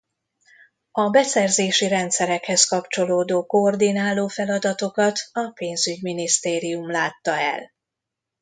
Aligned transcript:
A 0.91 1.09
beszerzési 1.09 1.87
rendszerekhez 1.87 2.65
kapcsolódó 2.65 3.45
koordináló 3.45 4.27
feladatokat 4.27 5.19
a 5.31 5.49
Pénzügyminisztérium 5.53 6.91
látta 6.91 7.31
el. 7.39 7.71